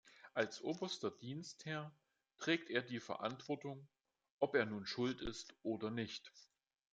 Als 0.33 0.63
oberster 0.63 1.11
Dienstherr 1.11 1.93
trägt 2.39 2.71
er 2.71 2.81
die 2.81 2.99
Verantwortung, 2.99 3.87
ob 4.39 4.55
er 4.55 4.65
nun 4.65 4.87
schuld 4.87 5.21
ist 5.21 5.53
oder 5.61 5.91
nicht. 5.91 6.31